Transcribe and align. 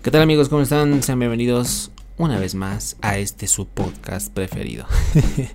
¿Qué 0.00 0.12
tal 0.12 0.22
amigos? 0.22 0.48
¿Cómo 0.48 0.62
están? 0.62 1.02
Sean 1.02 1.18
bienvenidos 1.18 1.90
una 2.18 2.38
vez 2.38 2.54
más 2.54 2.96
a 3.02 3.18
este 3.18 3.48
su 3.48 3.66
podcast 3.66 4.32
preferido. 4.32 4.86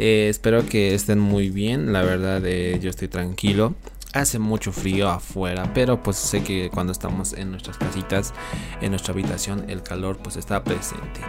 Eh, 0.00 0.28
espero 0.28 0.64
que 0.64 0.94
estén 0.94 1.18
muy 1.18 1.50
bien, 1.50 1.92
la 1.92 2.02
verdad 2.02 2.40
eh, 2.44 2.78
yo 2.80 2.88
estoy 2.88 3.08
tranquilo. 3.08 3.74
Hace 4.12 4.38
mucho 4.38 4.70
frío 4.70 5.08
afuera, 5.08 5.72
pero 5.74 6.04
pues 6.04 6.16
sé 6.16 6.44
que 6.44 6.70
cuando 6.72 6.92
estamos 6.92 7.32
en 7.32 7.50
nuestras 7.50 7.78
casitas, 7.78 8.32
en 8.80 8.90
nuestra 8.90 9.12
habitación, 9.12 9.64
el 9.68 9.82
calor 9.82 10.18
pues 10.18 10.36
está 10.36 10.62
presente. 10.62 11.20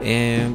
Eh, 0.00 0.48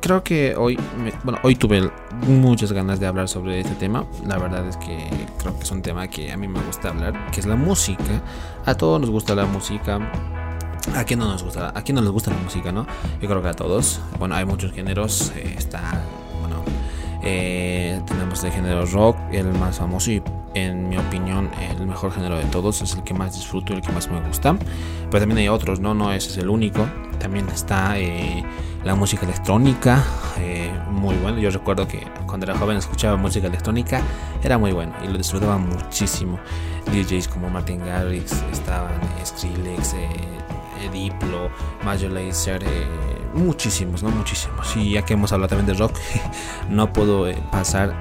creo 0.00 0.22
que 0.22 0.54
hoy, 0.56 0.78
bueno, 1.24 1.40
hoy 1.42 1.56
tuve 1.56 1.90
muchas 2.28 2.70
ganas 2.70 3.00
de 3.00 3.06
hablar 3.08 3.28
sobre 3.28 3.58
este 3.58 3.74
tema. 3.74 4.06
La 4.28 4.38
verdad 4.38 4.68
es 4.68 4.76
que 4.76 5.08
creo 5.38 5.56
que 5.56 5.64
es 5.64 5.70
un 5.72 5.82
tema 5.82 6.06
que 6.06 6.30
a 6.30 6.36
mí 6.36 6.46
me 6.46 6.60
gusta 6.60 6.90
hablar, 6.90 7.32
que 7.32 7.40
es 7.40 7.46
la 7.46 7.56
música. 7.56 8.22
A 8.64 8.76
todos 8.76 9.00
nos 9.00 9.10
gusta 9.10 9.34
la 9.34 9.46
música 9.46 10.37
¿A 10.94 11.04
quién 11.04 11.20
no 11.20 11.26
nos 11.26 11.42
gusta? 11.42 11.72
¿A 11.74 11.82
quién 11.82 11.96
no 11.96 12.02
les 12.02 12.10
gusta 12.10 12.30
la 12.30 12.38
música, 12.38 12.72
no? 12.72 12.86
Yo 13.20 13.28
creo 13.28 13.42
que 13.42 13.48
a 13.48 13.54
todos. 13.54 14.00
Bueno, 14.18 14.34
hay 14.34 14.44
muchos 14.44 14.72
géneros. 14.72 15.32
Eh, 15.36 15.54
está, 15.56 16.02
bueno, 16.40 16.62
eh, 17.22 18.00
tenemos 18.06 18.42
el 18.44 18.52
género 18.52 18.84
rock, 18.86 19.16
el 19.32 19.46
más 19.54 19.78
famoso 19.78 20.10
y 20.10 20.22
en 20.54 20.88
mi 20.88 20.96
opinión 20.96 21.50
el 21.60 21.86
mejor 21.86 22.12
género 22.12 22.36
de 22.36 22.44
todos. 22.44 22.82
Es 22.82 22.94
el 22.94 23.04
que 23.04 23.14
más 23.14 23.34
disfruto 23.34 23.72
y 23.72 23.76
el 23.76 23.82
que 23.82 23.92
más 23.92 24.10
me 24.10 24.20
gusta. 24.20 24.56
Pero 25.10 25.20
también 25.20 25.38
hay 25.38 25.48
otros, 25.48 25.80
¿no? 25.80 25.94
No 25.94 26.12
es 26.12 26.36
el 26.36 26.48
único. 26.48 26.86
También 27.18 27.48
está 27.48 27.98
eh, 27.98 28.44
la 28.84 28.94
música 28.94 29.24
electrónica, 29.24 30.04
muy 30.90 31.16
bueno. 31.16 31.38
Yo 31.38 31.50
recuerdo 31.50 31.86
que 31.86 32.06
cuando 32.26 32.46
era 32.46 32.56
joven 32.56 32.76
escuchaba 32.76 33.16
música 33.16 33.46
electrónica, 33.46 34.00
era 34.42 34.56
muy 34.58 34.72
bueno 34.72 34.92
y 35.04 35.08
lo 35.08 35.18
disfrutaba 35.18 35.58
muchísimo. 35.58 36.38
DJs 36.92 37.28
como 37.28 37.50
Martin 37.50 37.84
Garrix, 37.84 38.32
estaban 38.52 39.00
Skrillex, 39.24 39.94
Diplo, 40.88 41.50
Major 41.84 42.10
Lazer, 42.10 42.62
eh, 42.64 42.86
muchísimos, 43.34 44.02
¿no? 44.02 44.10
Muchísimos. 44.10 44.76
Y 44.76 44.92
ya 44.92 45.02
que 45.02 45.14
hemos 45.14 45.32
hablado 45.32 45.48
también 45.48 45.66
de 45.66 45.74
rock, 45.74 45.96
no 46.70 46.92
puedo 46.92 47.28
eh, 47.28 47.38
pasar 47.50 47.94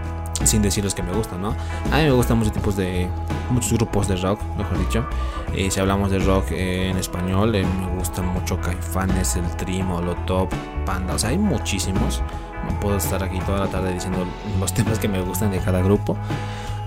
sin 0.43 0.61
decirles 0.61 0.93
que 0.93 1.01
me 1.01 1.11
gustan, 1.13 1.41
¿no? 1.41 1.55
A 1.91 1.97
mí 1.97 2.03
me 2.03 2.11
gustan 2.11 2.37
muchos 2.37 2.53
tipos 2.53 2.75
de, 2.75 3.09
muchos 3.49 3.73
grupos 3.73 4.07
de 4.07 4.15
rock, 4.17 4.39
mejor 4.57 4.77
dicho. 4.79 5.05
Eh, 5.53 5.71
si 5.71 5.79
hablamos 5.79 6.11
de 6.11 6.19
rock 6.19 6.51
en 6.51 6.97
español, 6.97 7.51
me 7.51 7.95
gustan 7.97 8.27
mucho 8.27 8.59
Caifanes, 8.61 9.35
El 9.35 9.47
Trimo, 9.57 10.01
Top, 10.25 10.49
Panda, 10.85 11.15
o 11.15 11.19
sea, 11.19 11.31
hay 11.31 11.37
muchísimos. 11.37 12.21
No 12.69 12.79
puedo 12.79 12.97
estar 12.97 13.23
aquí 13.23 13.39
toda 13.39 13.59
la 13.59 13.67
tarde 13.67 13.93
diciendo 13.93 14.25
los 14.59 14.73
temas 14.73 14.99
que 14.99 15.07
me 15.07 15.21
gustan 15.21 15.51
de 15.51 15.59
cada 15.59 15.81
grupo. 15.81 16.17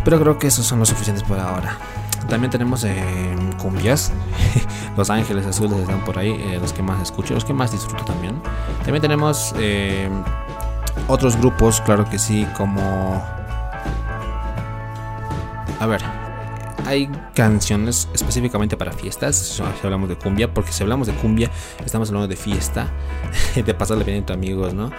Pero 0.05 0.19
creo 0.21 0.39
que 0.39 0.47
esos 0.47 0.65
son 0.67 0.79
los 0.79 0.89
suficientes 0.89 1.25
por 1.25 1.39
ahora. 1.39 1.77
También 2.29 2.51
tenemos 2.51 2.85
eh, 2.85 3.37
cumbias. 3.59 4.13
los 4.97 5.11
Ángeles 5.11 5.47
Azules 5.47 5.79
están 5.79 6.01
por 6.05 6.19
ahí, 6.19 6.31
eh, 6.31 6.59
los 6.61 6.73
que 6.73 6.83
más 6.83 7.03
escucho, 7.03 7.35
los 7.35 7.45
que 7.45 7.53
más 7.53 7.73
disfruto 7.73 8.05
también. 8.05 8.41
También 8.85 9.03
tenemos 9.03 9.55
eh, 9.59 10.09
otros 11.09 11.37
grupos, 11.37 11.81
claro 11.81 12.09
que 12.09 12.19
sí, 12.19 12.47
como... 12.57 13.23
A 15.81 15.87
ver, 15.87 16.03
hay 16.91 17.09
canciones 17.35 18.09
específicamente 18.13 18.77
para 18.77 18.91
fiestas, 18.91 19.37
si 19.37 19.63
hablamos 19.85 20.09
de 20.09 20.17
cumbia, 20.17 20.53
porque 20.53 20.73
si 20.73 20.83
hablamos 20.83 21.07
de 21.07 21.13
cumbia, 21.13 21.49
estamos 21.85 22.09
hablando 22.09 22.27
de 22.27 22.35
fiesta, 22.35 22.91
de 23.55 23.75
pasarle 23.75 24.03
bien 24.03 24.25
a 24.25 24.27
tus 24.27 24.35
amigos, 24.35 24.75
¿no? 24.75 24.91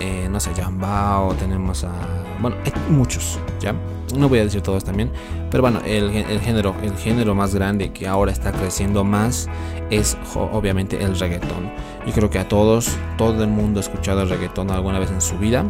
Eh, 0.00 0.28
no 0.30 0.40
sé, 0.40 0.54
Jambao, 0.54 1.34
tenemos 1.34 1.84
a... 1.84 1.92
Bueno, 2.40 2.56
hay 2.64 2.72
muchos, 2.90 3.38
¿ya? 3.60 3.74
No 4.16 4.30
voy 4.30 4.38
a 4.38 4.44
decir 4.44 4.62
todos 4.62 4.82
también, 4.82 5.12
pero 5.50 5.60
bueno, 5.60 5.80
el, 5.84 6.10
género, 6.40 6.74
el 6.82 6.96
género 6.96 7.34
más 7.34 7.54
grande 7.54 7.92
que 7.92 8.06
ahora 8.06 8.32
está 8.32 8.50
creciendo 8.52 9.04
más 9.04 9.46
es 9.90 10.16
obviamente 10.34 11.04
el 11.04 11.18
reggaetón. 11.18 11.70
Yo 12.06 12.12
creo 12.14 12.30
que 12.30 12.38
a 12.38 12.48
todos, 12.48 12.96
todo 13.18 13.44
el 13.44 13.50
mundo 13.50 13.80
ha 13.80 13.82
escuchado 13.82 14.22
el 14.22 14.30
reggaetón 14.30 14.70
alguna 14.70 14.98
vez 14.98 15.10
en 15.10 15.20
su 15.20 15.36
vida. 15.36 15.66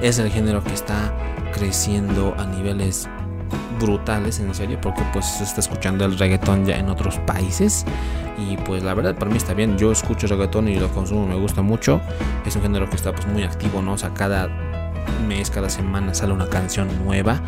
Es 0.00 0.18
el 0.18 0.30
género 0.30 0.64
que 0.64 0.72
está 0.72 1.12
creciendo 1.52 2.34
a 2.38 2.46
niveles 2.46 3.06
brutales 3.80 4.40
en 4.40 4.54
serio 4.54 4.78
porque 4.80 5.02
pues 5.12 5.26
se 5.26 5.44
está 5.44 5.60
escuchando 5.60 6.04
el 6.04 6.18
reggaetón 6.18 6.64
ya 6.64 6.78
en 6.78 6.88
otros 6.88 7.18
países. 7.18 7.84
Y 8.38 8.56
pues 8.58 8.82
la 8.82 8.94
verdad 8.94 9.16
para 9.16 9.30
mí 9.30 9.36
está 9.36 9.54
bien. 9.54 9.76
Yo 9.78 9.92
escucho 9.92 10.26
reggaetón 10.26 10.68
y 10.68 10.76
lo 10.78 10.88
consumo 10.88 11.26
me 11.26 11.36
gusta 11.36 11.62
mucho. 11.62 12.00
Es 12.46 12.56
un 12.56 12.62
género 12.62 12.88
que 12.88 12.96
está 12.96 13.12
pues 13.12 13.26
muy 13.26 13.42
activo 13.42 13.82
no 13.82 13.92
o 13.94 13.98
sea 13.98 14.12
cada 14.14 14.48
mes 15.26 15.50
cada 15.50 15.68
semana 15.68 16.14
sale 16.14 16.32
una 16.32 16.48
canción 16.48 16.88
nueva 17.04 17.40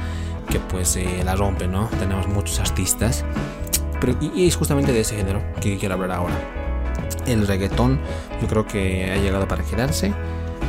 que 0.49 0.59
pues 0.59 0.97
eh, 0.97 1.23
la 1.25 1.37
rompe 1.37 1.67
no 1.67 1.89
tenemos 1.99 2.29
muchos 2.29 2.59
artistas. 2.61 3.25
Pero 4.01 4.17
y, 4.21 4.47
es 4.47 4.57
justamente 4.57 4.93
de 4.93 5.01
ese 5.01 5.17
género 5.17 5.43
que 5.61 5.79
quiero 5.79 5.95
hablar 5.95 6.13
ahora. 6.13 6.35
El 7.27 7.47
reggaetón 7.47 8.01
yo 8.41 8.49
creo 8.49 8.67
que 8.67 9.11
ha 9.13 9.17
llegado 9.17 9.47
para 9.47 9.63
quedarse 9.63 10.13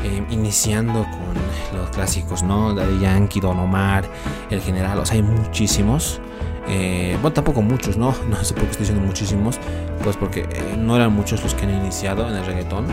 eh, 0.03 0.25
iniciando 0.29 1.05
con 1.05 1.79
los 1.79 1.89
clásicos, 1.91 2.43
¿no? 2.43 2.73
Daddy 2.73 2.99
Yankee, 2.99 3.39
Don 3.39 3.59
Omar, 3.59 4.05
El 4.49 4.61
General, 4.61 4.99
o 4.99 5.05
sea, 5.05 5.15
hay 5.15 5.23
muchísimos. 5.23 6.19
Eh, 6.68 7.18
bueno, 7.22 7.34
tampoco 7.34 7.62
muchos, 7.62 7.97
¿no? 7.97 8.16
No 8.29 8.44
sé 8.44 8.53
por 8.53 8.63
qué 8.63 8.72
estoy 8.72 8.85
diciendo 8.85 9.06
muchísimos, 9.06 9.59
pues 10.03 10.18
porque 10.18 10.41
eh, 10.41 10.75
no 10.78 10.96
eran 10.96 11.13
muchos 11.13 11.44
los 11.44 11.53
que 11.53 11.66
han 11.66 11.74
iniciado 11.74 12.28
en 12.28 12.35
el 12.35 12.46
reggaetón. 12.46 12.85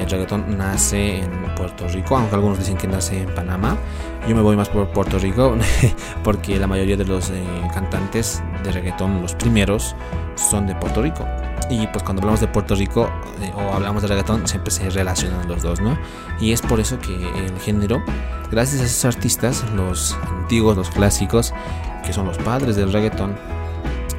el 0.00 0.10
reggaetón 0.10 0.56
nace 0.56 1.20
en 1.20 1.30
Puerto 1.56 1.88
Rico, 1.88 2.16
aunque 2.16 2.34
algunos 2.34 2.58
dicen 2.58 2.76
que 2.76 2.86
nace 2.86 3.22
en 3.22 3.34
Panamá. 3.34 3.76
Yo 4.28 4.36
me 4.36 4.42
voy 4.42 4.56
más 4.56 4.68
por 4.68 4.88
Puerto 4.88 5.18
Rico 5.18 5.56
porque 6.24 6.58
la 6.58 6.66
mayoría 6.66 6.96
de 6.96 7.04
los 7.04 7.32
cantantes 7.74 8.42
de 8.62 8.72
reggaetón, 8.72 9.22
los 9.22 9.34
primeros, 9.34 9.96
son 10.36 10.66
de 10.66 10.74
Puerto 10.74 11.02
Rico. 11.02 11.26
Y 11.70 11.86
pues 11.86 12.02
cuando 12.02 12.20
hablamos 12.20 12.40
de 12.40 12.48
Puerto 12.48 12.74
Rico 12.74 13.08
eh, 13.40 13.52
o 13.54 13.72
hablamos 13.72 14.02
de 14.02 14.08
reggaetón, 14.08 14.46
siempre 14.46 14.70
se 14.70 14.90
relacionan 14.90 15.48
los 15.48 15.62
dos, 15.62 15.80
¿no? 15.80 15.96
Y 16.40 16.52
es 16.52 16.60
por 16.60 16.80
eso 16.80 16.98
que 16.98 17.14
el 17.14 17.58
género, 17.60 18.02
gracias 18.50 18.82
a 18.82 18.84
esos 18.84 19.04
artistas, 19.04 19.64
los 19.74 20.16
antiguos, 20.28 20.76
los 20.76 20.90
clásicos, 20.90 21.54
que 22.04 22.12
son 22.12 22.26
los 22.26 22.38
padres 22.38 22.76
del 22.76 22.92
reggaetón, 22.92 23.36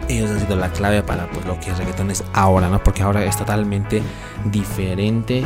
ellos 0.10 0.32
han 0.32 0.40
sido 0.40 0.56
la 0.56 0.70
clave 0.70 1.02
para 1.04 1.28
pues 1.28 1.46
lo 1.46 1.60
que 1.60 1.70
el 1.70 1.78
reggaetón 1.78 2.12
es 2.12 2.24
ahora, 2.34 2.70
¿no? 2.70 2.84
Porque 2.84 3.04
ahora 3.04 3.24
es 3.24 3.38
totalmente 3.38 4.02
diferente 4.46 5.44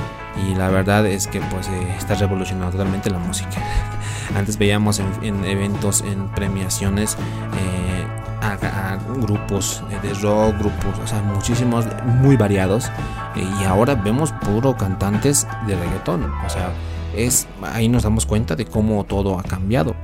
y 0.48 0.56
la 0.56 0.70
verdad 0.70 1.06
es 1.06 1.28
que 1.28 1.40
pues 1.42 1.68
eh, 1.68 1.96
está 1.98 2.16
revolucionando 2.16 2.72
totalmente 2.72 3.10
la 3.10 3.20
música. 3.20 3.62
Antes 4.36 4.58
veíamos 4.58 5.00
en, 5.00 5.46
eventos, 5.46 6.02
en 6.02 6.28
premiaciones, 6.30 7.16
eh, 7.16 8.06
a, 8.42 8.98
grupos 9.22 9.84
de 10.02 10.14
rock, 10.16 10.58
grupos, 10.60 11.00
o 11.04 11.08
sea, 11.08 11.22
muchísimos, 11.22 11.86
muy 12.06 12.36
variados. 12.36 12.92
Y 13.36 13.64
ahora 13.64 13.96
vemos 13.96 14.32
puro 14.32 14.76
cantantes 14.76 15.48
de 15.66 15.76
reggaetón. 15.76 16.32
O 16.46 16.50
sea, 16.50 16.72
es 17.16 17.48
ahí 17.64 17.88
nos 17.88 18.04
damos 18.04 18.26
cuenta 18.26 18.56
de 18.56 18.66
cómo 18.66 19.04
todo 19.06 19.40
ha 19.40 19.44
cambiado. 19.44 19.96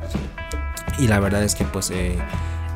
Y 1.00 1.08
la 1.08 1.20
verdad 1.20 1.44
es 1.44 1.56
que 1.56 1.66
pues 1.66 1.90
eh, 1.92 2.18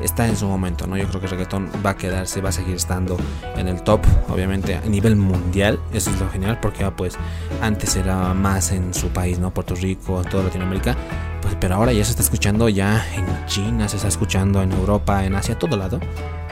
está 0.00 0.26
en 0.28 0.36
su 0.36 0.46
momento, 0.46 0.86
¿no? 0.86 0.96
Yo 0.96 1.08
creo 1.08 1.20
que 1.20 1.26
el 1.26 1.84
va 1.84 1.90
a 1.90 1.96
quedarse, 1.96 2.40
va 2.40 2.50
a 2.50 2.52
seguir 2.52 2.76
estando 2.76 3.16
en 3.56 3.68
el 3.68 3.82
top, 3.82 4.00
obviamente 4.28 4.76
a 4.76 4.80
nivel 4.82 5.16
mundial, 5.16 5.78
eso 5.92 6.10
es 6.10 6.20
lo 6.20 6.28
genial, 6.30 6.58
porque 6.60 6.88
pues 6.90 7.14
antes 7.60 7.96
era 7.96 8.34
más 8.34 8.72
en 8.72 8.94
su 8.94 9.08
país, 9.08 9.38
¿no? 9.38 9.52
Puerto 9.52 9.74
Rico, 9.74 10.22
toda 10.30 10.44
Latinoamérica, 10.44 10.96
pues, 11.42 11.56
pero 11.60 11.76
ahora 11.76 11.92
ya 11.92 12.04
se 12.04 12.10
está 12.10 12.22
escuchando 12.22 12.68
ya 12.68 13.04
en 13.14 13.26
China, 13.46 13.88
se 13.88 13.96
está 13.96 14.08
escuchando 14.08 14.62
en 14.62 14.72
Europa, 14.72 15.24
en 15.24 15.34
Asia, 15.34 15.58
todo 15.58 15.76
lado. 15.76 16.00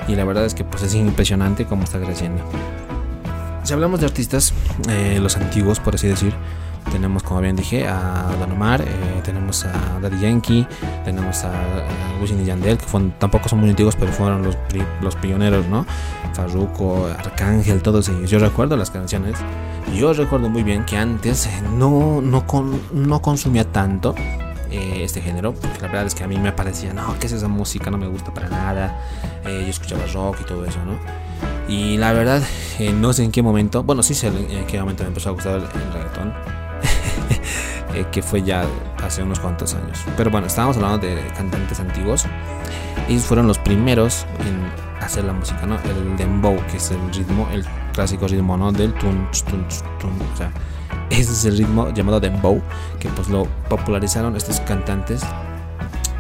Y 0.09 0.15
la 0.15 0.25
verdad 0.25 0.45
es 0.45 0.55
que 0.55 0.65
pues 0.65 0.83
es 0.83 0.95
impresionante 0.95 1.67
cómo 1.67 1.85
está 1.85 1.99
creciendo. 1.99 2.43
Si 3.65 3.73
hablamos 3.73 3.99
de 3.99 4.07
artistas, 4.07 4.55
eh, 4.89 5.19
los 5.21 5.37
antiguos, 5.37 5.81
por 5.81 5.97
así 5.97 6.07
decir, 6.07 6.33
tenemos, 6.91 7.23
como 7.23 7.41
bien 7.41 7.57
dije, 7.57 7.87
a 7.87 8.35
Don 8.39 8.53
Omar, 8.53 8.83
eh, 8.83 9.21
tenemos 9.25 9.65
a 9.65 9.99
Daddy 10.01 10.21
Yankee, 10.21 10.67
tenemos 11.05 11.45
a, 11.45 11.53
Wisin 12.21 12.41
y 12.41 12.45
Yandel, 12.45 12.79
que 12.79 12.87
tampoco 13.19 13.49
son 13.49 13.61
muy 13.61 13.71
antiguos, 13.71 13.97
pero 13.97 14.13
fueron 14.13 14.43
los, 14.43 14.57
los 15.01 15.17
pioneros, 15.17 15.67
¿no? 15.67 15.87
Farruko, 16.33 17.09
Arcángel, 17.19 17.83
todos 17.83 18.09
ellos. 18.09 18.31
Yo 18.31 18.39
recuerdo 18.39 18.77
las 18.77 18.91
canciones. 18.91 19.37
Yo 19.95 20.13
recuerdo 20.13 20.49
muy 20.49 20.63
bien 20.63 20.85
que 20.85 20.97
antes 20.97 21.49
no, 21.77 22.21
no, 22.21 22.45
no 22.93 23.23
consumía 23.23 23.65
tanto 23.65 24.15
eh, 24.71 25.05
este 25.05 25.23
género, 25.23 25.55
porque 25.55 25.81
la 25.81 25.87
verdad 25.87 26.07
es 26.07 26.15
que 26.15 26.25
a 26.25 26.29
mí 26.29 26.37
me 26.39 26.53
parecía, 26.53 26.93
no, 26.93 27.17
¿qué 27.21 27.27
es 27.27 27.33
esa 27.33 27.49
música? 27.49 27.91
No 27.91 27.99
me 27.99 28.09
gusta 28.09 28.35
para 28.35 28.49
nada. 28.49 29.01
Eh, 29.45 29.63
yo 29.63 29.71
escuchaba 29.71 30.05
rock 30.13 30.39
y 30.41 30.45
todo 30.45 30.65
eso, 30.65 30.79
¿no? 30.85 30.99
Y 31.69 31.97
la 31.99 32.13
verdad, 32.13 32.43
eh, 32.79 32.93
no 32.93 33.13
sé 33.13 33.25
en 33.25 33.31
qué 33.31 33.43
momento, 33.43 33.85
bueno, 33.85 34.03
sí 34.03 34.15
sé 34.15 34.27
en 34.27 34.67
qué 34.67 34.81
momento 34.81 35.05
me 35.05 35.09
empezó 35.09 35.31
a 35.31 35.33
gustar 35.33 35.57
el, 35.57 35.63
reggaetón, 35.63 36.33
que 38.13 38.23
fue 38.23 38.43
ya 38.43 38.65
hace 39.03 39.23
unos 39.23 39.41
cuantos 39.41 39.75
años. 39.75 40.05
Pero 40.17 40.31
bueno, 40.31 40.47
estábamos 40.47 40.77
hablando 40.77 41.07
de 41.07 41.17
cantantes 41.37 41.81
antiguos. 41.81 42.27
Ellos 43.09 43.25
fueron 43.25 43.47
los 43.47 43.59
primeros 43.59 44.27
en 44.41 44.71
hacer 45.03 45.25
la 45.25 45.33
música, 45.33 45.67
¿no? 45.67 45.77
El 45.85 46.17
dembow, 46.17 46.57
que 46.71 46.77
es 46.79 46.91
el 46.91 47.15
ritmo, 47.15 47.49
el 47.53 47.65
clásico 47.93 48.27
ritmo, 48.27 48.57
¿no? 48.57 48.73
Del 48.73 48.93
tun, 48.95 49.29
tun, 49.49 49.67
tun, 50.01 50.11
o 50.33 50.37
sea, 50.37 50.51
ese 51.11 51.33
es 51.33 51.45
el 51.45 51.59
ritmo 51.59 51.91
llamado 51.93 52.21
dembow, 52.21 52.61
que 52.99 53.09
pues 53.11 53.29
lo 53.29 53.47
popularizaron 53.69 54.37
estos 54.37 54.61
cantantes 54.61 55.23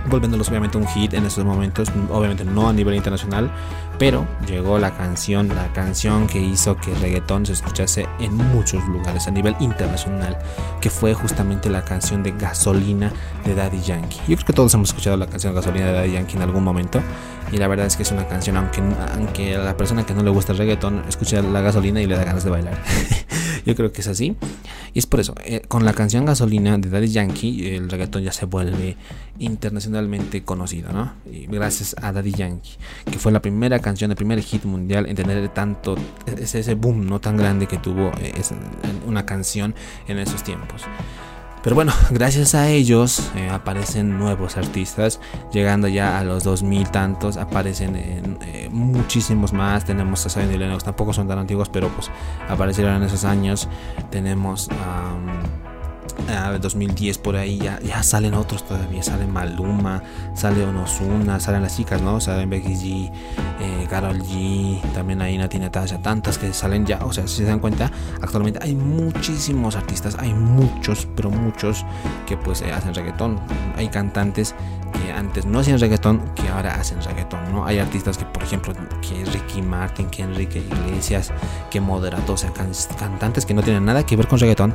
volviéndolos 0.09 0.49
obviamente 0.49 0.79
un 0.79 0.87
hit 0.87 1.15
en 1.15 1.27
esos 1.27 1.45
momentos, 1.45 1.89
obviamente 2.11 2.45
no 2.45 2.69
a 2.69 2.73
nivel 2.73 2.95
internacional, 2.95 3.51
pero 3.99 4.27
llegó 4.47 4.79
la 4.79 4.97
canción, 4.97 5.49
la 5.49 5.73
canción 5.73 6.27
que 6.27 6.41
hizo 6.41 6.77
que 6.77 6.93
el 6.93 7.01
reggaetón 7.01 7.47
se 7.47 7.53
escuchase 7.53 8.07
en 8.19 8.35
muchos 8.35 8.85
lugares 8.89 9.27
a 9.27 9.31
nivel 9.31 9.57
internacional, 9.61 10.37
que 10.81 10.91
fue 10.91 11.15
justamente 11.15 11.71
la 11.71 11.85
canción 11.85 12.23
de 12.23 12.33
Gasolina 12.33 13.13
de 13.45 13.55
Daddy 13.55 13.81
Yankee. 13.81 14.19
Yo 14.29 14.37
creo 14.37 14.47
que 14.47 14.53
todos 14.53 14.75
hemos 14.75 14.91
escuchado 14.91 15.17
la 15.17 15.27
canción 15.27 15.55
Gasolina 15.55 15.87
de 15.87 15.93
Daddy 15.93 16.13
Yankee 16.13 16.37
en 16.37 16.43
algún 16.43 16.65
momento, 16.65 17.01
y 17.53 17.59
la 17.59 17.69
verdad 17.69 17.87
es 17.87 17.97
que 17.97 18.03
es 18.03 18.11
una 18.11 18.27
canción, 18.27 18.57
aunque, 18.57 18.83
aunque 19.15 19.55
a 19.55 19.59
la 19.59 19.77
persona 19.77 20.05
que 20.05 20.15
no 20.15 20.23
le 20.23 20.31
gusta 20.31 20.53
el 20.53 20.59
reggaetón 20.59 21.05
escucha 21.09 21.41
la 21.43 21.61
gasolina 21.61 22.01
y 22.01 22.07
le 22.07 22.17
da 22.17 22.25
ganas 22.25 22.45
de 22.45 22.51
bailar. 22.51 22.83
Yo 23.67 23.75
creo 23.75 23.93
que 23.93 24.01
es 24.01 24.09
así. 24.09 24.37
Y 24.97 24.99
es 24.99 25.05
por 25.05 25.21
eso, 25.21 25.35
eh, 25.45 25.61
con 25.69 25.85
la 25.85 25.93
canción 25.93 26.25
Gasolina 26.25 26.79
de 26.79 26.89
Daddy 26.89 27.09
Yankee, 27.09 27.75
el 27.75 27.91
reggaetón 27.91 28.23
ya 28.23 28.33
se 28.33 28.47
vuelve 28.47 28.97
internacionalmente 29.39 30.43
conocido, 30.43 30.91
¿no? 30.91 31.13
Gracias 31.49 31.95
a 32.01 32.13
Daddy 32.13 32.33
Yankee, 32.33 32.79
que 33.05 33.19
fue 33.19 33.31
la 33.31 33.43
primera 33.43 33.79
canción, 33.81 34.11
el 34.11 34.17
primer 34.17 34.41
hit 34.41 34.65
mundial 34.65 35.05
en 35.07 35.15
tener 35.15 35.47
tanto, 35.51 35.97
ese, 36.39 36.61
ese 36.61 36.75
boom 36.77 37.05
no 37.05 37.21
tan 37.21 37.37
grande 37.37 37.67
que 37.67 37.77
tuvo 37.77 38.11
eh, 38.23 38.33
una 39.07 39.27
canción 39.27 39.75
en 40.09 40.19
esos 40.19 40.43
tiempos. 40.43 40.85
Pero 41.67 41.75
bueno, 41.75 41.93
gracias 42.13 42.55
a 42.55 42.69
ellos 42.71 43.33
eh, 43.35 43.51
aparecen 43.51 44.17
nuevos 44.21 44.57
artistas, 44.57 45.19
llegando 45.51 45.89
ya 45.89 46.17
a 46.17 46.23
los 46.23 46.45
2000 46.45 46.93
tantos, 46.93 47.37
aparecen 47.37 47.97
eh, 47.97 48.69
muchísimos 48.71 49.53
más. 49.53 49.85
Tenemos 49.85 50.25
a 50.25 50.31
Zion 50.31 50.55
y 50.55 50.59
Lennox, 50.59 50.85
tampoco 50.85 51.13
son 51.13 51.27
tan 51.27 51.41
antiguos, 51.41 51.69
pero 51.69 51.89
pues 51.89 52.09
aparecieron 52.49 52.95
en 52.95 53.03
esos 53.03 53.25
años. 53.25 53.69
Tenemos 54.13 54.69
a. 56.29 56.47
2010 56.59 57.19
por 57.19 57.37
ahí 57.37 57.59
ya, 57.59 57.79
ya 57.81 58.03
salen 58.03 58.35
otros 58.35 58.65
todavía, 58.65 59.03
sale 59.03 59.27
Maluma, 59.27 60.03
sale 60.35 60.65
Onosuna, 60.65 61.41
salen 61.41 61.63
las 61.63 61.77
chicas, 61.77 62.01
¿no? 62.03 62.21
Salen 62.21 62.51
Becky 62.51 62.75
G, 62.75 63.13
eh, 63.61 63.87
Carol 63.89 64.21
G, 64.23 64.81
también 64.93 65.23
hay 65.23 65.39
Nati 65.39 65.59
Natasha, 65.59 65.99
tantas 65.99 66.39
que 66.39 66.53
salen 66.53 66.87
ya, 66.87 66.99
o 67.05 67.13
sea, 67.13 67.27
si 67.27 67.37
se 67.37 67.45
dan 67.45 67.59
cuenta, 67.59 67.91
actualmente 68.21 68.59
hay 68.63 68.75
muchísimos 68.75 69.77
artistas, 69.77 70.17
hay 70.19 70.33
muchos, 70.33 71.07
pero 71.17 71.31
muchos 71.31 71.85
que 72.27 72.37
pues 72.37 72.63
eh, 72.63 72.73
hacen 72.73 72.95
reggaetón, 72.95 73.39
hay 73.77 73.89
cantantes 73.89 74.55
que 74.93 75.13
antes 75.13 75.45
no 75.47 75.61
hacían 75.61 75.79
reggaetón, 75.79 76.21
que 76.35 76.49
ahora 76.49 76.75
hacen 76.75 77.03
reggaetón, 77.03 77.53
¿no? 77.53 77.67
Hay 77.67 77.79
artistas 77.79 78.17
que, 78.17 78.25
por 78.25 78.43
ejemplo, 78.43 78.73
que 79.03 79.25
Ricky 79.25 79.61
Martin, 79.61 80.09
que 80.09 80.23
Enrique 80.23 80.59
Iglesias, 80.59 81.33
que 81.71 81.81
Moderato, 81.81 82.35
o 82.35 82.37
sea, 82.37 82.53
cantantes 82.53 83.45
que 83.45 83.53
no 83.53 83.63
tienen 83.63 83.85
nada 83.85 84.05
que 84.05 84.17
ver 84.17 84.29
con 84.29 84.39
reggaetón, 84.39 84.75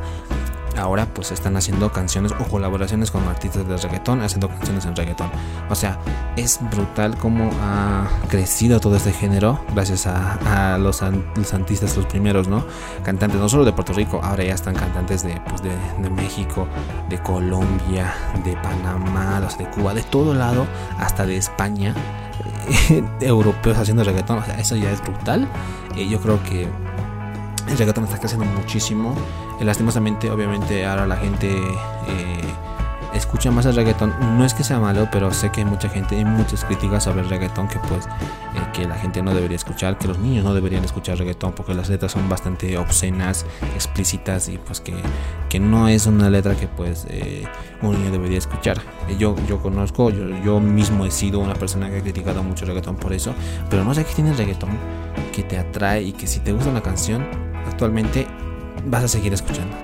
ahora 0.78 1.06
pues 1.14 1.32
están 1.32 1.58
haciendo 1.58 1.92
canciones 1.92 2.32
o 2.40 2.44
colaboraciones 2.46 3.12
con 3.12 3.28
artistas 3.28 3.68
de 3.68 3.78
reggaetón, 3.78 4.22
haciendo 4.22 4.48
canciones 4.50 4.86
en 4.86 4.96
reggaetón. 4.96 5.30
O 5.70 5.76
sea, 5.76 6.00
es 6.36 6.60
brutal 6.72 7.18
cómo 7.18 7.50
ha 7.62 8.08
crecido 8.30 8.80
todo 8.80 8.96
este 8.96 9.12
género 9.12 9.64
gracias 9.74 10.08
a, 10.08 10.78
los, 10.78 11.02
los, 11.36 11.54
artistas, 11.54 11.96
los 11.98 12.06
primeros, 12.06 12.48
¿no? 12.48 12.66
Cantantes, 13.04 13.40
no 13.40 13.50
solo 13.50 13.66
de 13.66 13.74
Puerto 13.74 13.94
Rico, 13.94 14.22
ahora 14.24 14.44
ya 14.44 14.54
están 14.54 14.76
cantantes 14.76 15.24
de, 15.24 15.40
pues, 15.50 15.62
de, 15.62 16.10
México, 16.10 16.68
de 17.10 17.18
Colombia, 17.20 18.14
de 18.44 18.54
Panamá, 18.58 19.42
de 19.58 19.66
Cuba, 19.70 19.94
de 19.94 20.04
todo 20.04 20.34
lado, 20.34 20.66
hasta 21.00 21.26
de 21.26 21.38
España, 21.38 21.94
europeos 23.22 23.78
haciendo 23.78 24.04
reggaetón. 24.04 24.40
O 24.40 24.46
sea, 24.46 24.60
eso 24.60 24.76
ya 24.76 24.92
es 24.92 25.02
brutal. 25.02 25.48
y 25.96 26.10
yo 26.10 26.20
creo 26.20 26.42
que 26.44 26.68
el 27.68 27.78
reggaetón 27.78 28.04
está 28.06 28.18
creciendo 28.18 28.46
muchísimo. 28.46 29.16
Eh, 29.62 29.66
lastimosamente, 29.66 30.30
obviamente, 30.32 30.86
ahora 30.86 31.06
la 31.06 31.18
gente 31.18 31.56
eh, 31.56 32.42
escucha 33.14 33.52
más 33.52 33.68
el 33.68 33.76
reggaetón. 33.76 34.12
No 34.36 34.44
es 34.44 34.56
que 34.56 34.64
sea 34.64 34.80
malo, 34.80 35.08
pero 35.12 35.32
sé 35.32 35.52
que 35.52 35.62
hay 35.62 35.66
mucha 35.66 35.88
gente, 35.88 36.16
hay 36.16 36.26
muchas 36.26 36.66
críticas 36.66 37.04
sobre 37.04 37.22
el 37.22 37.30
reggaetón 37.30 37.68
que 37.68 37.78
pues 37.78 38.06
eh, 38.08 38.60
que 38.74 38.88
la 38.88 38.96
gente 38.96 39.22
no 39.22 39.36
debería 39.36 39.56
escuchar, 39.56 40.00
que 40.00 40.08
los 40.08 40.18
niños 40.18 40.44
no 40.44 40.56
deberían 40.56 40.84
escuchar 40.84 41.20
reggaetón 41.20 41.54
porque 41.54 41.76
las 41.76 41.90
letras 41.90 42.12
son 42.12 42.28
bastante 42.28 42.76
obscenas, 42.76 43.46
explícitas 43.76 44.50
y 44.50 44.58
pues 44.58 44.82
que, 44.82 44.96
que 45.48 45.60
no 45.60 45.88
es 45.88 46.08
una 46.08 46.32
letra 46.32 46.56
que 46.56 46.68
pues 46.68 47.06
un 47.84 47.92
niño 47.92 48.12
debería 48.12 48.40
escuchar. 48.40 48.82
Yo, 49.20 49.36
yo 49.48 49.62
conozco, 49.62 50.10
yo, 50.10 50.28
yo 50.44 50.60
mismo 50.60 51.06
he 51.06 51.12
sido 51.12 51.38
una 51.38 51.54
persona 51.54 51.88
que 51.92 51.98
ha 51.98 52.02
criticado 52.02 52.42
mucho 52.42 52.66
el 52.66 52.82
por 52.82 53.14
eso, 53.14 53.36
pero 53.70 53.84
no 53.84 53.94
sé 53.94 54.06
qué 54.06 54.14
tiene 54.16 54.32
el 54.32 54.38
reggaetón 54.38 54.72
que 55.32 55.44
te 55.44 55.60
atrae 55.60 56.02
y 56.02 56.14
que 56.14 56.26
si 56.26 56.40
te 56.40 56.52
gusta 56.52 56.72
una 56.72 56.82
canción 56.82 57.28
actualmente 57.68 58.26
vas 58.86 59.04
a 59.04 59.08
seguir 59.08 59.34
escuchando. 59.34 59.76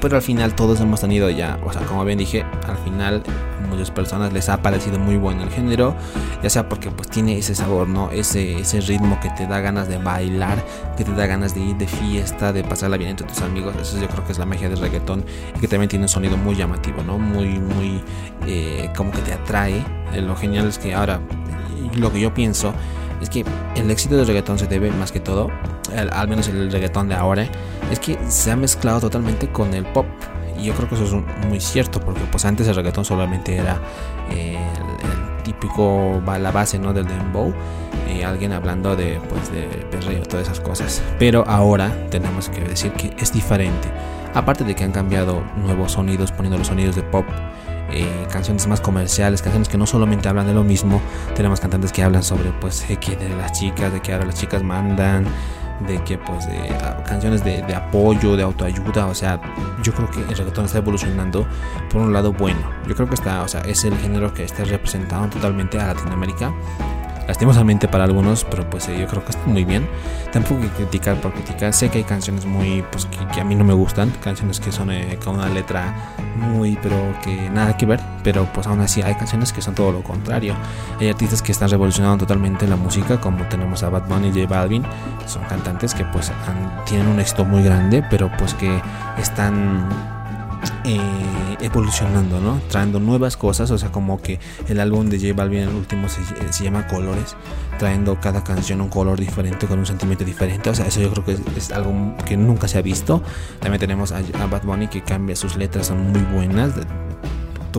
Pero 0.00 0.16
al 0.16 0.22
final 0.22 0.54
todos 0.54 0.80
hemos 0.80 1.00
tenido 1.00 1.30
ya, 1.30 1.58
o 1.64 1.72
sea, 1.72 1.82
como 1.82 2.04
bien 2.04 2.18
dije, 2.18 2.44
al 2.66 2.76
final 2.78 3.22
muchas 3.70 3.90
personas 3.90 4.32
les 4.32 4.48
ha 4.48 4.60
parecido 4.60 4.98
muy 4.98 5.16
bueno 5.16 5.42
el 5.42 5.50
género, 5.50 5.94
ya 6.42 6.50
sea 6.50 6.68
porque 6.68 6.90
pues 6.90 7.08
tiene 7.08 7.38
ese 7.38 7.54
sabor, 7.54 7.88
¿no? 7.88 8.10
Ese, 8.10 8.58
ese 8.58 8.80
ritmo 8.82 9.18
que 9.20 9.30
te 9.30 9.46
da 9.46 9.60
ganas 9.60 9.88
de 9.88 9.98
bailar, 9.98 10.62
que 10.96 11.04
te 11.04 11.12
da 11.12 11.26
ganas 11.26 11.54
de 11.54 11.60
ir 11.60 11.76
de 11.76 11.86
fiesta, 11.86 12.52
de 12.52 12.62
pasarla 12.62 12.98
bien 12.98 13.10
entre 13.10 13.26
tus 13.26 13.40
amigos. 13.40 13.74
Eso 13.80 13.98
yo 13.98 14.08
creo 14.08 14.24
que 14.26 14.32
es 14.32 14.38
la 14.38 14.46
magia 14.46 14.68
del 14.68 14.78
reggaetón 14.78 15.24
y 15.56 15.60
que 15.60 15.68
también 15.68 15.88
tiene 15.88 16.04
un 16.04 16.10
sonido 16.10 16.36
muy 16.36 16.54
llamativo, 16.54 17.02
¿no? 17.02 17.18
Muy, 17.18 17.58
muy, 17.58 18.02
eh, 18.46 18.90
como 18.96 19.10
que 19.10 19.22
te 19.22 19.32
atrae. 19.32 19.82
Eh, 20.12 20.20
lo 20.20 20.36
genial 20.36 20.68
es 20.68 20.78
que 20.78 20.94
ahora, 20.94 21.20
lo 21.96 22.12
que 22.12 22.20
yo 22.20 22.34
pienso 22.34 22.74
es 23.24 23.30
que 23.30 23.44
el 23.74 23.90
éxito 23.90 24.16
del 24.16 24.26
reggaetón 24.26 24.58
se 24.58 24.66
debe 24.66 24.90
más 24.92 25.10
que 25.12 25.20
todo 25.20 25.50
al 26.12 26.28
menos 26.28 26.48
el 26.48 26.70
reggaetón 26.70 27.08
de 27.08 27.14
ahora, 27.14 27.46
es 27.90 27.98
que 27.98 28.18
se 28.28 28.50
ha 28.50 28.56
mezclado 28.56 29.00
totalmente 29.00 29.48
con 29.48 29.74
el 29.74 29.84
pop. 29.84 30.06
Y 30.58 30.66
yo 30.66 30.74
creo 30.74 30.88
que 30.88 30.94
eso 30.94 31.04
es 31.04 31.46
muy 31.48 31.60
cierto, 31.60 32.00
porque 32.00 32.22
pues 32.30 32.44
antes 32.44 32.66
el 32.68 32.74
reggaetón 32.74 33.04
solamente 33.04 33.56
era 33.56 33.78
el, 34.30 35.42
típico, 35.42 36.22
la 36.26 36.50
base 36.50 36.78
¿no? 36.78 36.92
del 36.92 37.06
dembow, 37.06 37.52
y 38.08 38.22
alguien 38.22 38.52
hablando 38.52 38.96
de, 38.96 39.20
pues, 39.28 39.52
de 39.52 39.62
perreo, 39.90 40.22
todas 40.22 40.46
esas 40.46 40.60
cosas. 40.60 41.02
Pero 41.18 41.44
ahora 41.46 41.92
tenemos 42.10 42.48
que 42.48 42.60
decir 42.62 42.92
que 42.92 43.14
es 43.18 43.32
diferente. 43.32 43.88
Aparte 44.32 44.64
de 44.64 44.74
que 44.74 44.84
han 44.84 44.92
cambiado 44.92 45.42
nuevos 45.56 45.92
sonidos, 45.92 46.32
poniendo 46.32 46.58
los 46.58 46.68
sonidos 46.68 46.96
de 46.96 47.02
pop, 47.02 47.26
eh, 47.94 48.26
canciones 48.30 48.66
más 48.66 48.80
comerciales, 48.80 49.42
canciones 49.42 49.68
que 49.68 49.78
no 49.78 49.86
solamente 49.86 50.28
hablan 50.28 50.46
de 50.46 50.54
lo 50.54 50.64
mismo, 50.64 51.00
tenemos 51.34 51.60
cantantes 51.60 51.92
que 51.92 52.02
hablan 52.02 52.22
sobre 52.22 52.50
pues 52.60 52.84
que 53.00 53.16
de 53.16 53.28
las 53.30 53.52
chicas, 53.52 53.92
de 53.92 54.00
que 54.00 54.12
ahora 54.12 54.26
las 54.26 54.34
chicas 54.34 54.62
mandan, 54.62 55.24
de 55.86 56.02
que 56.02 56.18
pues 56.18 56.46
de, 56.46 56.76
canciones 57.06 57.44
de, 57.44 57.62
de, 57.62 57.74
apoyo, 57.74 58.36
de 58.36 58.42
autoayuda, 58.42 59.06
o 59.06 59.14
sea, 59.14 59.40
yo 59.82 59.92
creo 59.92 60.10
que 60.10 60.20
el 60.20 60.36
reggaetón 60.36 60.64
está 60.64 60.78
evolucionando 60.78 61.46
por 61.90 62.00
un 62.00 62.12
lado 62.12 62.32
bueno. 62.32 62.60
Yo 62.86 62.94
creo 62.94 63.08
que 63.08 63.14
está, 63.14 63.42
o 63.42 63.48
sea, 63.48 63.60
es 63.62 63.84
el 63.84 63.96
género 63.98 64.32
que 64.32 64.44
está 64.44 64.64
representado 64.64 65.28
totalmente 65.28 65.78
a 65.80 65.94
Latinoamérica 65.94 66.52
lastimosamente 67.26 67.88
para 67.88 68.04
algunos, 68.04 68.44
pero 68.44 68.68
pues 68.68 68.88
eh, 68.88 68.98
yo 68.98 69.06
creo 69.06 69.24
que 69.24 69.30
está 69.30 69.46
muy 69.46 69.64
bien. 69.64 69.88
Tampoco 70.32 70.62
hay 70.62 70.68
que 70.68 70.76
criticar 70.76 71.20
por 71.20 71.32
criticar. 71.32 71.72
Sé 71.72 71.88
que 71.88 71.98
hay 71.98 72.04
canciones 72.04 72.44
muy, 72.46 72.84
pues 72.90 73.06
que, 73.06 73.40
a 73.40 73.44
mí 73.44 73.54
no 73.54 73.64
me 73.64 73.74
gustan, 73.74 74.10
canciones 74.22 74.60
que 74.60 74.72
son 74.72 74.90
eh, 74.90 75.18
con 75.22 75.36
una 75.36 75.48
letra 75.48 75.94
muy, 76.36 76.78
pero 76.82 76.96
que 77.22 77.50
nada 77.50 77.76
que 77.76 77.86
ver. 77.86 78.00
Pero 78.22 78.46
pues 78.52 78.66
aún 78.66 78.80
así 78.80 79.02
hay 79.02 79.14
canciones 79.14 79.52
que 79.52 79.62
son 79.62 79.74
todo 79.74 79.92
lo 79.92 80.02
contrario. 80.02 80.54
Hay 81.00 81.08
artistas 81.08 81.42
que 81.42 81.52
están 81.52 81.70
revolucionando 81.70 82.18
totalmente 82.18 82.66
la 82.66 82.76
música, 82.76 83.20
como 83.20 83.44
tenemos 83.46 83.82
a 83.82 83.90
Bad 83.90 84.08
Bunny 84.08 84.28
y 84.28 84.42
J 84.42 84.46
Balvin. 84.46 84.84
Son 85.26 85.42
cantantes 85.44 85.94
que 85.94 86.04
pues 86.04 86.32
tienen 86.86 87.06
un 87.08 87.20
éxito 87.20 87.44
muy 87.44 87.62
grande, 87.62 88.02
pero 88.10 88.30
pues 88.36 88.54
que 88.54 88.80
están 89.18 89.88
eh, 90.84 91.56
evolucionando, 91.60 92.40
¿no? 92.40 92.60
Trayendo 92.68 93.00
nuevas 93.00 93.36
cosas, 93.36 93.70
o 93.70 93.78
sea, 93.78 93.90
como 93.90 94.20
que 94.20 94.38
el 94.68 94.80
álbum 94.80 95.08
de 95.08 95.18
J 95.18 95.32
Balvin, 95.34 95.60
el 95.60 95.74
último, 95.74 96.08
se, 96.08 96.64
llama 96.64 96.86
Colores, 96.86 97.36
trayendo 97.78 98.20
cada 98.20 98.44
canción 98.44 98.80
un 98.80 98.88
color 98.88 99.18
diferente, 99.18 99.66
con 99.66 99.78
un 99.78 99.86
sentimiento 99.86 100.24
diferente, 100.24 100.70
o 100.70 100.74
sea, 100.74 100.86
eso 100.86 101.00
yo 101.00 101.10
creo 101.10 101.24
que 101.24 101.38
es, 101.56 101.72
algo 101.72 102.16
que 102.24 102.36
nunca 102.36 102.68
se 102.68 102.78
ha 102.78 102.82
visto. 102.82 103.22
También 103.60 103.80
tenemos 103.80 104.12
a, 104.12 104.18
a, 104.18 104.46
Bad 104.46 104.64
Bunny 104.64 104.88
que 104.88 105.02
cambia 105.02 105.36
sus 105.36 105.56
letras, 105.56 105.88
son 105.88 106.12
muy 106.12 106.22
buenas, 106.22 106.74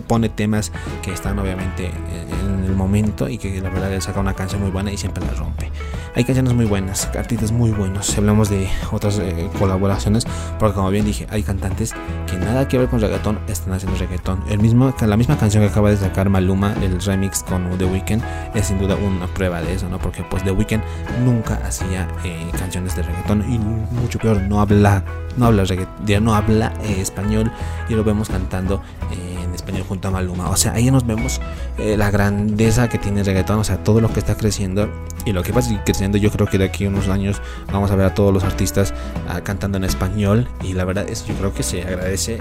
pone 0.01 0.29
temas 0.29 0.71
que 1.01 1.11
están 1.13 1.39
obviamente 1.39 1.87
en 1.87 2.63
el 2.65 2.75
momento 2.75 3.29
y 3.29 3.37
que 3.37 3.61
la 3.61 3.69
verdad 3.69 3.89
le 3.89 4.01
saca 4.01 4.19
una 4.19 4.33
canción 4.33 4.61
muy 4.61 4.71
buena 4.71 4.91
y 4.91 4.97
siempre 4.97 5.25
la 5.25 5.33
rompe. 5.33 5.71
Hay 6.15 6.23
canciones 6.23 6.53
muy 6.53 6.65
buenas, 6.65 7.09
artistas 7.13 7.51
muy 7.51 7.71
buenos. 7.71 8.05
Si 8.05 8.17
hablamos 8.17 8.49
de 8.49 8.69
otras 8.91 9.19
eh, 9.19 9.49
colaboraciones, 9.59 10.25
porque 10.57 10.73
como 10.75 10.89
bien 10.89 11.03
dije, 11.03 11.27
hay 11.29 11.43
cantantes 11.43 11.93
que 12.25 12.37
nada 12.37 12.69
que 12.69 12.77
ver 12.77 12.87
con 12.87 13.01
reggaetón 13.01 13.37
están 13.49 13.73
haciendo 13.73 13.99
reggaetón. 13.99 14.41
El 14.47 14.59
mismo, 14.59 14.93
la 15.05 15.17
misma 15.17 15.37
canción 15.37 15.63
que 15.63 15.69
acaba 15.69 15.89
de 15.89 15.97
sacar 15.97 16.29
Maluma, 16.29 16.73
el 16.81 17.01
remix 17.01 17.43
con 17.43 17.77
The 17.77 17.83
Weeknd, 17.83 18.23
es 18.53 18.67
sin 18.67 18.79
duda 18.79 18.95
una 18.95 19.27
prueba 19.27 19.61
de 19.61 19.73
eso, 19.73 19.89
¿no? 19.89 19.99
Porque 19.99 20.23
pues 20.23 20.41
The 20.43 20.51
Weeknd 20.51 20.81
nunca 21.25 21.55
hacía 21.65 22.07
eh, 22.23 22.49
canciones 22.57 22.95
de 22.95 23.03
reggaetón 23.03 23.41
y 23.51 23.59
mucho 23.59 24.17
peor, 24.17 24.41
no 24.41 24.61
habla, 24.61 25.03
no 25.35 25.47
habla 25.47 25.65
reggaetón, 25.65 26.23
no 26.23 26.33
habla 26.33 26.71
eh, 26.83 27.01
español 27.01 27.51
y 27.89 27.93
lo 27.93 28.05
vemos 28.05 28.29
cantando 28.29 28.81
en 29.11 29.53
español 29.53 29.84
junto 29.85 30.07
a 30.07 30.11
Maluma. 30.11 30.49
O 30.49 30.57
sea, 30.57 30.73
ahí 30.73 30.91
nos 30.91 31.05
vemos 31.05 31.41
la 31.77 32.11
grandeza 32.11 32.89
que 32.89 32.97
tiene 32.97 33.21
el 33.21 33.25
reggaetón, 33.25 33.59
o 33.59 33.63
sea, 33.63 33.83
todo 33.83 34.01
lo 34.01 34.11
que 34.11 34.19
está 34.19 34.35
creciendo 34.35 34.89
y 35.25 35.33
lo 35.33 35.43
que 35.43 35.51
va 35.51 35.59
a 35.59 35.63
seguir 35.63 35.81
creciendo. 35.83 36.17
Yo 36.17 36.31
creo 36.31 36.47
que 36.47 36.57
de 36.57 36.65
aquí 36.65 36.85
a 36.85 36.89
unos 36.89 37.07
años 37.07 37.41
vamos 37.71 37.91
a 37.91 37.95
ver 37.95 38.05
a 38.05 38.13
todos 38.13 38.33
los 38.33 38.43
artistas 38.43 38.93
ah, 39.27 39.41
cantando 39.41 39.77
en 39.77 39.83
español 39.83 40.47
y 40.61 40.73
la 40.73 40.85
verdad 40.85 41.09
es 41.09 41.25
yo 41.25 41.33
creo 41.35 41.53
que 41.53 41.63
se 41.63 41.81
agradece 41.81 42.37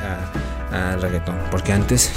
al 0.73 1.01
reggaetón. 1.01 1.37
Porque 1.51 1.73
antes 1.73 2.13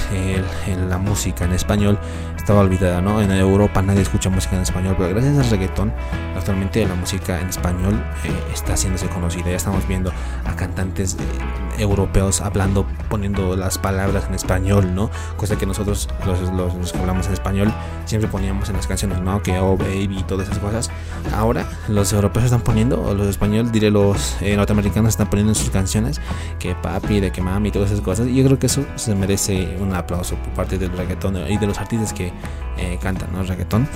la 0.88 0.98
música 0.98 1.44
en 1.44 1.52
español 1.52 1.98
estaba 2.36 2.60
olvidada, 2.60 3.00
¿no? 3.00 3.20
En 3.20 3.30
Europa 3.30 3.82
nadie 3.82 4.02
escucha 4.02 4.30
música 4.30 4.56
en 4.56 4.62
español, 4.62 4.94
pero 4.98 5.10
gracias 5.10 5.38
al 5.38 5.50
reggaetón, 5.50 5.92
actualmente 6.36 6.86
la 6.86 6.94
música 6.94 7.40
en 7.40 7.48
español 7.48 8.02
eh, 8.24 8.30
está 8.52 8.74
haciéndose 8.74 9.08
conocida. 9.08 9.50
Ya 9.50 9.56
estamos 9.56 9.86
viendo 9.86 10.12
a 10.44 10.56
cantantes 10.56 11.14
eh, 11.14 11.67
europeos 11.78 12.40
hablando, 12.40 12.86
poniendo 13.08 13.56
las 13.56 13.78
palabras 13.78 14.26
en 14.28 14.34
español, 14.34 14.94
¿no? 14.94 15.10
Cosa 15.36 15.56
que 15.56 15.66
nosotros, 15.66 16.08
los, 16.26 16.40
los, 16.52 16.92
que 16.92 16.98
hablamos 16.98 17.26
en 17.26 17.32
español, 17.32 17.72
siempre 18.08 18.30
poníamos 18.30 18.68
en 18.68 18.76
las 18.76 18.86
canciones, 18.86 19.20
¿no? 19.20 19.42
Que 19.42 19.58
oh 19.58 19.76
baby 19.76 20.18
y 20.18 20.22
todas 20.22 20.48
esas 20.48 20.58
cosas. 20.58 20.90
Ahora 21.34 21.66
los 21.88 22.12
europeos 22.12 22.46
están 22.46 22.62
poniendo, 22.62 23.02
o 23.02 23.14
los 23.14 23.26
españoles, 23.28 23.70
diré 23.70 23.90
los 23.90 24.36
eh, 24.40 24.56
norteamericanos 24.56 25.10
están 25.10 25.28
poniendo 25.28 25.52
en 25.52 25.56
sus 25.56 25.70
canciones 25.70 26.20
que 26.58 26.74
papi, 26.74 27.20
de 27.20 27.30
que 27.30 27.42
mami, 27.42 27.68
y 27.68 27.72
todas 27.72 27.90
esas 27.90 28.02
cosas. 28.02 28.26
Y 28.26 28.34
yo 28.34 28.44
creo 28.44 28.58
que 28.58 28.66
eso 28.66 28.84
se 28.96 29.14
merece 29.14 29.76
un 29.80 29.94
aplauso 29.94 30.36
por 30.36 30.52
parte 30.54 30.78
del 30.78 30.90
reggaetón 30.92 31.36
y 31.48 31.58
de 31.58 31.66
los 31.66 31.78
artistas 31.78 32.12
que 32.12 32.32
eh, 32.78 32.98
cantan, 33.02 33.32
¿no? 33.32 33.42
Reggaetón. 33.42 33.88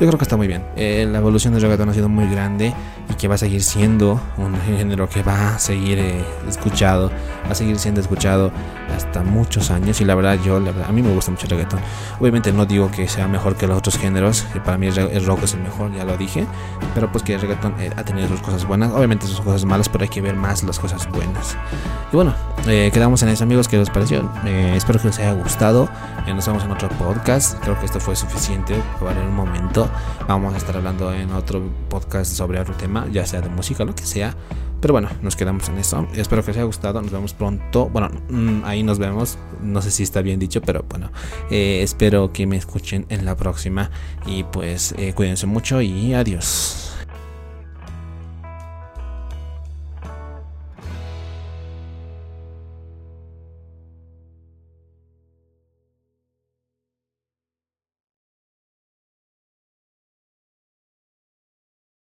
Yo 0.00 0.06
creo 0.06 0.16
que 0.16 0.24
está 0.24 0.36
muy 0.38 0.46
bien. 0.46 0.64
Eh, 0.76 1.06
la 1.10 1.18
evolución 1.18 1.52
del 1.52 1.62
reggaetón 1.62 1.90
ha 1.90 1.94
sido 1.94 2.08
muy 2.08 2.26
grande 2.30 2.72
y 3.10 3.14
que 3.14 3.28
va 3.28 3.34
a 3.34 3.38
seguir 3.38 3.62
siendo 3.62 4.18
un 4.38 4.58
género 4.66 5.08
que 5.10 5.22
va 5.22 5.56
a 5.56 5.58
seguir 5.58 5.98
eh, 5.98 6.24
escuchado, 6.48 7.10
va 7.46 7.50
a 7.50 7.54
seguir 7.54 7.78
siendo 7.78 8.00
escuchado 8.00 8.50
hasta 8.96 9.22
muchos 9.22 9.70
años. 9.70 10.00
Y 10.00 10.06
la 10.06 10.14
verdad, 10.14 10.38
yo, 10.42 10.56
a 10.56 10.92
mí 10.92 11.02
me 11.02 11.12
gusta 11.12 11.30
mucho 11.30 11.44
el 11.44 11.50
reggaetón. 11.50 11.80
Obviamente 12.18 12.50
no 12.50 12.64
digo 12.64 12.90
que 12.90 13.08
sea 13.08 13.28
mejor 13.28 13.56
que 13.60 13.66
los 13.66 13.76
otros 13.76 13.98
géneros, 13.98 14.46
para 14.64 14.78
mí 14.78 14.86
el, 14.86 15.26
rock 15.26 15.42
es 15.44 15.52
el 15.52 15.60
mejor, 15.60 15.94
ya 15.94 16.04
lo 16.04 16.16
dije. 16.16 16.46
Pero 16.94 17.12
pues 17.12 17.22
que 17.22 17.34
el 17.34 17.40
reggaetón 17.42 17.74
ha 17.94 18.04
tenido 18.04 18.26
sus 18.26 18.40
cosas 18.40 18.64
buenas, 18.64 18.90
obviamente 18.92 19.26
sus 19.26 19.42
cosas 19.42 19.66
malas, 19.66 19.88
pero 19.90 20.02
hay 20.02 20.08
que 20.08 20.22
ver 20.22 20.34
más 20.34 20.62
las 20.62 20.78
cosas 20.78 21.06
buenas. 21.10 21.56
Y 22.10 22.16
bueno, 22.16 22.34
quedamos 22.64 23.22
en 23.22 23.28
eso, 23.28 23.44
amigos. 23.44 23.68
¿Qué 23.68 23.76
les 23.76 23.90
pareció? 23.90 24.28
espero 24.46 24.98
que 24.98 25.08
les 25.08 25.18
haya 25.18 25.34
gustado. 25.34 25.90
nos 26.26 26.46
vemos 26.46 26.64
en 26.64 26.70
otro 26.70 26.88
podcast. 26.88 27.58
Creo 27.60 27.78
que 27.78 27.84
esto 27.84 28.00
fue 28.00 28.16
suficiente 28.16 28.74
para 28.98 29.20
un 29.20 29.34
momento. 29.34 29.90
Vamos 30.26 30.54
a 30.54 30.56
estar 30.56 30.74
hablando 30.74 31.12
en 31.12 31.30
otro 31.32 31.62
podcast 31.90 32.32
sobre 32.32 32.58
otro 32.58 32.74
tema, 32.74 33.06
ya 33.12 33.26
sea 33.26 33.42
de 33.42 33.50
música, 33.50 33.84
lo 33.84 33.94
que 33.94 34.06
sea. 34.06 34.34
Pero 34.80 34.92
bueno, 34.92 35.08
nos 35.22 35.36
quedamos 35.36 35.68
en 35.68 35.78
eso. 35.78 36.06
Espero 36.14 36.42
que 36.44 36.50
os 36.50 36.56
haya 36.56 36.64
gustado. 36.64 37.00
Nos 37.02 37.10
vemos 37.10 37.34
pronto. 37.34 37.88
Bueno, 37.88 38.10
mm, 38.28 38.62
ahí 38.64 38.82
nos 38.82 38.98
vemos. 38.98 39.38
No 39.62 39.82
sé 39.82 39.90
si 39.90 40.02
está 40.02 40.22
bien 40.22 40.40
dicho, 40.40 40.60
pero 40.62 40.84
bueno. 40.88 41.10
Eh, 41.50 41.80
espero 41.82 42.32
que 42.32 42.46
me 42.46 42.56
escuchen 42.56 43.06
en 43.08 43.24
la 43.24 43.36
próxima. 43.36 43.90
Y 44.26 44.44
pues 44.44 44.94
eh, 44.98 45.12
cuídense 45.14 45.46
mucho 45.46 45.80
y 45.82 46.14
adiós. 46.14 46.89